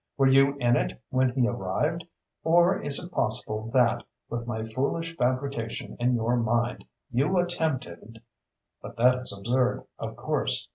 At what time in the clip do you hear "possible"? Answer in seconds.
3.11-3.69